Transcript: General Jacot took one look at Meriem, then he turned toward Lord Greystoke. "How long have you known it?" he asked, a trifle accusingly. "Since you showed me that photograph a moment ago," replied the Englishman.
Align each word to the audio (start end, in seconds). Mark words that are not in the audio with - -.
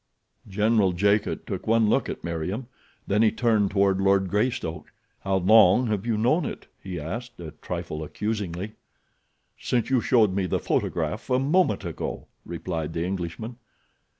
General 0.47 0.93
Jacot 0.93 1.45
took 1.45 1.67
one 1.67 1.87
look 1.87 2.09
at 2.09 2.23
Meriem, 2.23 2.65
then 3.05 3.21
he 3.21 3.31
turned 3.31 3.69
toward 3.69 4.01
Lord 4.01 4.29
Greystoke. 4.29 4.91
"How 5.19 5.35
long 5.37 5.85
have 5.89 6.07
you 6.07 6.17
known 6.17 6.43
it?" 6.43 6.65
he 6.81 6.99
asked, 6.99 7.39
a 7.39 7.51
trifle 7.61 8.03
accusingly. 8.03 8.73
"Since 9.59 9.91
you 9.91 10.01
showed 10.01 10.33
me 10.33 10.47
that 10.47 10.59
photograph 10.65 11.29
a 11.29 11.37
moment 11.37 11.85
ago," 11.85 12.25
replied 12.47 12.93
the 12.93 13.05
Englishman. 13.05 13.57